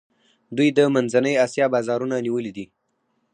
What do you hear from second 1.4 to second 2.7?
آسیا بازارونه نیولي دي.